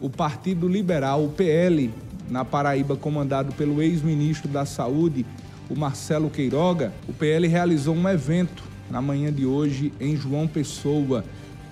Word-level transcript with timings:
o 0.00 0.08
Partido 0.08 0.66
Liberal, 0.66 1.24
o 1.24 1.28
PL, 1.28 1.90
na 2.28 2.44
Paraíba, 2.44 2.96
comandado 2.96 3.52
pelo 3.52 3.82
ex-ministro 3.82 4.48
da 4.48 4.64
Saúde, 4.64 5.26
o 5.68 5.78
Marcelo 5.78 6.30
Queiroga, 6.30 6.92
o 7.08 7.12
PL 7.12 7.46
realizou 7.46 7.94
um 7.94 8.08
evento 8.08 8.64
na 8.90 9.00
manhã 9.00 9.32
de 9.32 9.46
hoje 9.46 9.92
em 10.00 10.16
João 10.16 10.48
Pessoa, 10.48 11.24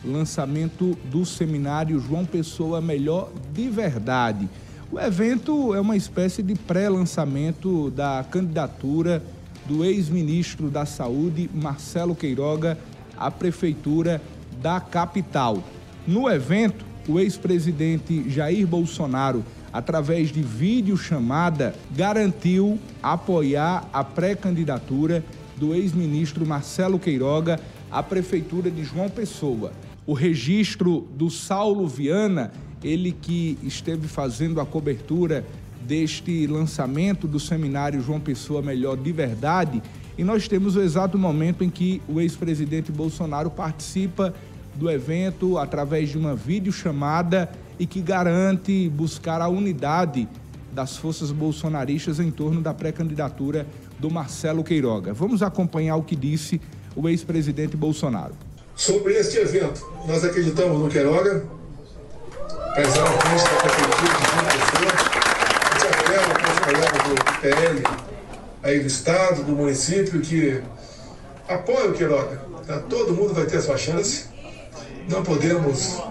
lançamento 0.04 0.96
do 1.11 1.25
seminário 1.25 1.99
João 1.99 2.25
Pessoa 2.25 2.80
Melhor 2.80 3.30
de 3.53 3.69
Verdade. 3.69 4.48
O 4.92 4.98
evento 5.00 5.74
é 5.74 5.80
uma 5.80 5.96
espécie 5.96 6.42
de 6.42 6.54
pré-lançamento 6.54 7.90
da 7.90 8.24
candidatura 8.30 9.22
do 9.66 9.84
ex-ministro 9.84 10.70
da 10.70 10.86
Saúde, 10.86 11.50
Marcelo 11.52 12.14
Queiroga, 12.14 12.79
à 13.16 13.30
prefeitura 13.30 14.22
da 14.62 14.80
capital. 14.80 15.62
No 16.06 16.30
evento, 16.30 16.86
o 17.09 17.18
ex-presidente 17.18 18.29
Jair 18.29 18.66
Bolsonaro, 18.66 19.43
através 19.72 20.30
de 20.30 20.42
videochamada, 20.42 21.74
garantiu 21.96 22.78
apoiar 23.02 23.88
a 23.92 24.05
pré-candidatura 24.05 25.24
do 25.56 25.74
ex-ministro 25.74 26.47
Marcelo 26.47 26.98
Queiroga 26.98 27.59
à 27.91 28.02
prefeitura 28.02 28.70
de 28.70 28.84
João 28.84 29.09
Pessoa. 29.09 29.73
O 30.06 30.12
registro 30.12 31.09
do 31.16 31.30
Saulo 31.30 31.88
Viana, 31.88 32.52
ele 32.84 33.12
que 33.12 33.59
esteve 33.62 34.06
fazendo 34.06 34.61
a 34.61 34.66
cobertura 34.66 35.45
deste 35.86 36.47
lançamento 36.47 37.27
do 37.27 37.41
seminário 37.41 38.02
João 38.02 38.20
Pessoa 38.20 38.61
Melhor 38.61 38.97
de 38.97 39.11
Verdade, 39.11 39.83
e 40.19 40.25
nós 40.25 40.48
temos 40.48 40.77
o 40.77 40.83
exato 40.83 41.16
momento 41.16 41.62
em 41.62 41.70
que 41.70 42.02
o 42.09 42.20
ex-presidente 42.20 42.91
Bolsonaro 42.91 43.50
participa 43.50 44.34
do 44.78 44.88
evento 44.88 45.59
através 45.59 46.09
de 46.09 46.16
uma 46.16 46.37
videochamada 46.37 47.50
e 47.78 47.86
que 47.86 48.00
garante 48.00 48.88
buscar 48.88 49.42
a 49.42 49.48
unidade 49.48 50.28
das 50.73 50.96
forças 50.96 51.32
bolsonaristas 51.32 52.20
em 52.20 52.30
torno 52.30 52.61
da 52.61 52.72
pré-candidatura 52.72 53.66
do 53.98 54.08
Marcelo 54.08 54.62
Queiroga. 54.62 55.12
Vamos 55.12 55.42
acompanhar 55.42 55.97
o 55.97 56.03
que 56.03 56.14
disse 56.14 56.61
o 56.94 57.08
ex-presidente 57.08 57.77
Bolsonaro. 57.77 58.34
Sobre 58.77 59.14
este 59.14 59.38
evento, 59.38 59.84
nós 60.06 60.25
acreditamos 60.25 60.81
no 60.81 60.88
Queiroga, 60.88 61.44
apesar 62.70 63.03
da 63.03 63.19
frente 63.19 63.42
da 63.42 63.60
prefeitura 63.60 64.12
de 64.14 64.31
João 64.31 64.44
Pessoa, 64.55 65.08
apela 65.98 66.34
para 66.34 66.53
os 66.53 66.58
colegas 66.60 67.03
do 67.08 67.41
PL, 67.41 67.83
aí 68.62 68.81
do 68.81 68.86
Estado, 68.86 69.42
do 69.42 69.53
município, 69.53 70.20
que 70.20 70.62
apoiem 71.48 71.91
o 71.91 71.92
Queiroga. 71.92 72.41
Tá? 72.66 72.78
Todo 72.81 73.14
mundo 73.14 73.34
vai 73.34 73.47
ter 73.47 73.56
a 73.56 73.62
sua 73.62 73.77
chance. 73.77 74.38
Não 75.09 75.23
podemos 75.23 76.03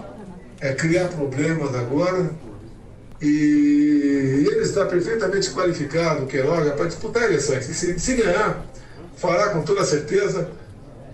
é, 0.60 0.72
criar 0.74 1.08
problemas 1.08 1.74
agora. 1.74 2.30
E 3.20 4.46
ele 4.48 4.60
está 4.60 4.86
perfeitamente 4.86 5.50
qualificado, 5.50 6.26
Queiroga, 6.26 6.70
para 6.72 6.86
disputar 6.86 7.24
eleições. 7.24 7.68
E 7.68 7.74
se, 7.74 7.98
se 7.98 8.14
ganhar, 8.14 8.64
fará 9.16 9.50
com 9.50 9.62
toda 9.62 9.84
certeza 9.84 10.50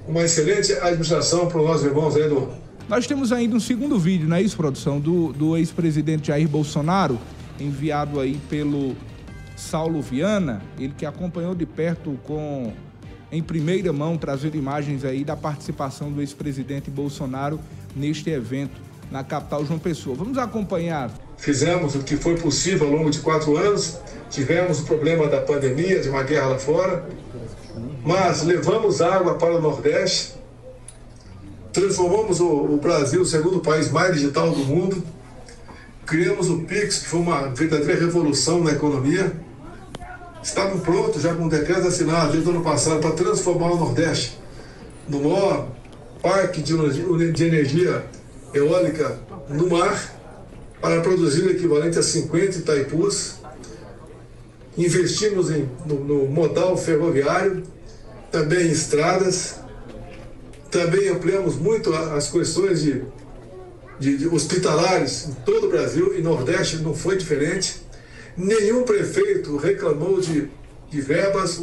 uma 0.07 0.23
excelente 0.23 0.73
administração 0.75 1.47
para 1.47 1.59
os 1.59 1.67
nossos 1.67 1.85
irmãos 1.85 2.17
aí 2.17 2.29
do. 2.29 2.49
Nós 2.89 3.07
temos 3.07 3.33
ainda 3.33 3.57
um 3.57 3.61
segundo 3.61 3.99
vídeo, 3.99 4.29
não 4.29 4.37
é 4.37 4.43
isso, 4.43 4.57
produção? 4.57 5.01
Do, 5.01 5.33
do 5.33 5.57
ex-presidente 5.57 6.29
Jair 6.29 6.47
Bolsonaro, 6.47 7.19
enviado 7.59 8.21
aí 8.21 8.39
pelo 8.51 8.95
Saulo 9.57 10.03
Viana, 10.03 10.61
ele 10.79 10.93
que 10.97 11.07
acompanhou 11.07 11.55
de 11.55 11.65
perto 11.65 12.19
com 12.25 12.73
em 13.35 13.43
primeira 13.43 13.93
mão, 13.93 14.17
trazendo 14.17 14.57
imagens 14.57 15.05
aí 15.05 15.25
da 15.25 15.37
participação 15.37 16.13
do 16.13 16.21
ex-presidente 16.21 16.89
Bolsonaro 16.89 17.59
neste 17.97 18.31
evento 18.31 18.81
na 19.11 19.25
capital 19.25 19.65
João 19.67 19.79
Pessoa. 19.79 20.15
Vamos 20.15 20.39
acompanhar. 20.39 21.11
Fizemos 21.37 21.97
o 21.97 22.01
que 22.01 22.17
foi 22.17 22.37
possível 22.37 22.87
ao 22.87 22.93
longo 22.93 23.11
de 23.11 23.19
quatro 23.19 23.57
anos, 23.57 23.99
tivemos 24.31 24.81
o 24.81 24.85
problema 24.85 25.27
da 25.27 25.41
pandemia, 25.41 26.01
de 26.01 26.09
uma 26.09 26.23
guerra 26.23 26.47
lá 26.47 26.59
fora, 26.59 27.09
mas 28.05 28.43
levamos 28.43 29.03
água 29.03 29.35
para 29.35 29.57
o 29.57 29.61
Nordeste, 29.61 30.35
transformamos 31.73 32.41
o, 32.41 32.79
Brasil 32.81 33.21
o 33.21 33.27
segundo 33.27 33.59
país 33.59 33.91
mais 33.91 34.15
digital 34.15 34.53
do 34.53 34.61
mundo, 34.61 35.03
criamos 36.07 36.49
o 36.49 36.61
PIX, 36.61 36.99
que 36.99 37.07
foi 37.09 37.21
uma 37.21 37.49
verdadeira 37.49 37.99
revolução 37.99 38.63
na 38.63 38.71
economia. 38.71 39.33
Estavam 40.45 40.79
prontos 40.79 41.23
já 41.23 41.35
com 41.35 41.45
um 41.45 41.49
decreto 41.49 41.89
assinado 41.89 42.33
desde 42.33 42.47
o 42.47 42.53
ano 42.53 42.63
passado 42.63 43.01
para 43.01 43.13
transformar 43.13 43.73
o 43.73 43.77
Nordeste 43.79 44.39
no 45.09 45.21
maior 45.21 45.69
parque 46.21 46.61
de, 46.61 46.75
de 47.33 47.45
energia 47.45 48.05
eólica 48.53 49.19
no 49.49 49.71
mar 49.71 50.15
para 50.83 51.01
produzir 51.01 51.45
o 51.45 51.51
equivalente 51.51 51.99
a 51.99 52.03
50 52.03 52.59
Itaipus. 52.59 53.37
Investimos 54.77 55.51
em, 55.51 55.67
no, 55.87 56.05
no 56.05 56.27
modal 56.27 56.77
ferroviário, 56.77 57.63
também 58.31 58.67
em 58.67 58.71
estradas, 58.71 59.57
também 60.71 61.09
ampliamos 61.09 61.57
muito 61.57 61.95
as 61.95 62.31
questões 62.31 62.83
de, 62.83 63.03
de, 63.99 64.19
de 64.19 64.29
hospitalares 64.29 65.27
em 65.29 65.33
todo 65.45 65.69
o 65.69 65.71
Brasil 65.71 66.15
e 66.19 66.21
Nordeste 66.21 66.77
não 66.79 66.95
foi 66.95 67.17
diferente. 67.17 67.84
Nenhum 68.37 68.83
prefeito 68.83 69.57
reclamou 69.57 70.21
de, 70.21 70.49
de 70.91 71.01
verbas, 71.01 71.61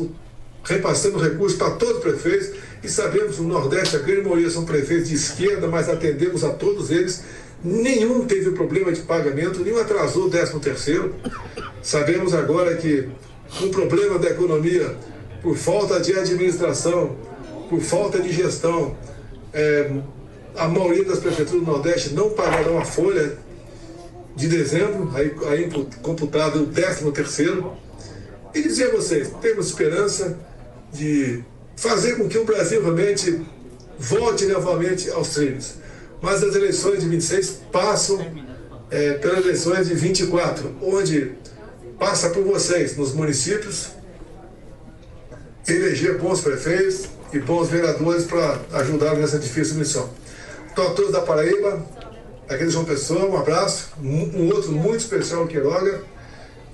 repassando 0.63 1.17
recursos 1.17 1.57
para 1.57 1.71
todos 1.71 1.97
os 1.97 2.03
prefeitos, 2.03 2.51
e 2.83 2.87
sabemos 2.87 3.35
que 3.35 3.41
no 3.41 3.49
Nordeste 3.49 3.95
a 3.95 3.99
grande 3.99 4.21
maioria 4.21 4.49
são 4.49 4.65
prefeitos 4.65 5.09
de 5.09 5.15
esquerda, 5.15 5.67
mas 5.67 5.89
atendemos 5.89 6.43
a 6.43 6.49
todos 6.49 6.89
eles. 6.89 7.23
Nenhum 7.63 8.25
teve 8.25 8.51
problema 8.51 8.91
de 8.91 9.01
pagamento, 9.01 9.63
nenhum 9.63 9.79
atrasou 9.79 10.25
o 10.25 10.29
13 10.29 10.59
terceiro. 10.59 11.15
Sabemos 11.83 12.33
agora 12.33 12.75
que 12.75 13.07
um 13.61 13.69
problema 13.69 14.17
da 14.17 14.29
economia 14.29 14.95
por 15.41 15.55
falta 15.55 15.99
de 15.99 16.13
administração, 16.13 17.15
por 17.69 17.81
falta 17.81 18.19
de 18.19 18.31
gestão, 18.31 18.95
é, 19.53 19.91
a 20.55 20.67
maioria 20.67 21.05
das 21.05 21.19
prefeituras 21.19 21.63
do 21.63 21.71
Nordeste 21.71 22.13
não 22.13 22.31
pagarão 22.31 22.79
a 22.79 22.85
folha 22.85 23.37
de 24.35 24.47
dezembro, 24.47 25.11
aí, 25.15 25.33
aí 25.47 25.69
computado 26.01 26.63
o 26.63 26.67
13 26.67 27.11
terceiro. 27.11 27.73
E 28.53 28.61
dizer 28.61 28.89
a 28.89 28.91
vocês, 28.91 29.29
temos 29.41 29.67
esperança 29.67 30.37
de 30.91 31.43
fazer 31.75 32.17
com 32.17 32.27
que 32.27 32.37
o 32.37 32.45
Brasil 32.45 32.81
realmente 32.81 33.41
volte 33.97 34.45
novamente 34.45 35.09
aos 35.09 35.29
trilhos. 35.29 35.75
Mas 36.21 36.43
as 36.43 36.55
eleições 36.55 37.01
de 37.01 37.09
26 37.09 37.61
passam 37.71 38.19
é, 38.89 39.13
pelas 39.13 39.39
eleições 39.39 39.87
de 39.87 39.95
24, 39.95 40.75
onde 40.81 41.31
passa 41.97 42.29
por 42.29 42.43
vocês, 42.43 42.97
nos 42.97 43.13
municípios, 43.13 43.91
eleger 45.67 46.17
bons 46.17 46.41
prefeitos 46.41 47.05
e 47.31 47.39
bons 47.39 47.69
vereadores 47.69 48.25
para 48.25 48.59
ajudar 48.73 49.15
nessa 49.15 49.39
difícil 49.39 49.75
missão. 49.75 50.09
Então, 50.71 50.87
a 50.87 50.93
todos 50.93 51.11
da 51.11 51.21
Paraíba, 51.21 51.85
aqui 52.55 52.65
de 52.65 52.71
João 52.71 52.85
Pessoa, 52.85 53.25
um 53.25 53.37
abraço, 53.37 53.91
um 54.01 54.47
outro 54.47 54.71
muito 54.71 54.99
especial, 54.99 55.47
Queiroga, 55.47 56.01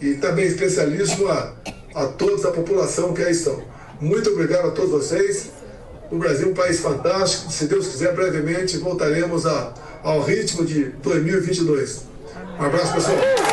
e 0.02 0.16
também 0.16 0.46
especialíssimo 0.46 1.28
a, 1.28 1.54
a 1.94 2.06
toda 2.06 2.50
a 2.50 2.52
população 2.52 3.14
que 3.14 3.22
aí 3.22 3.32
estão. 3.32 3.64
Muito 4.00 4.30
obrigado 4.30 4.68
a 4.68 4.72
todos 4.72 4.92
vocês. 4.92 5.52
O 6.12 6.18
Brasil 6.18 6.48
é 6.48 6.52
um 6.52 6.54
país 6.54 6.80
fantástico. 6.80 7.52
Se 7.52 7.66
Deus 7.66 7.88
quiser, 7.88 8.14
brevemente 8.14 8.78
voltaremos 8.78 9.46
a, 9.46 9.74
ao 10.04 10.22
ritmo 10.22 10.66
de 10.66 10.86
2022. 10.86 12.04
Um 12.60 12.64
abraço, 12.64 12.94
pessoal. 12.94 13.47